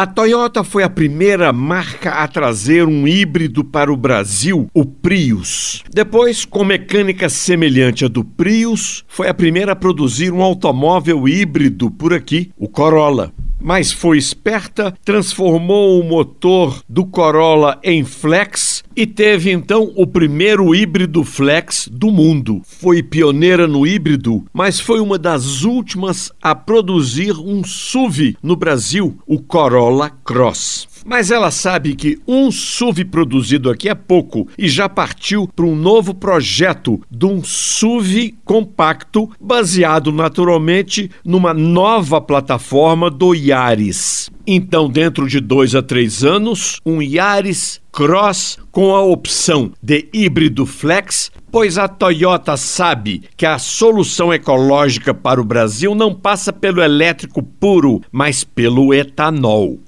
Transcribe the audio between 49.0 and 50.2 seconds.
opção de